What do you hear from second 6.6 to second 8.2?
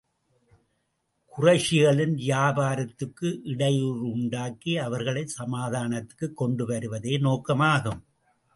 வருவதே நோக்கமாகும்.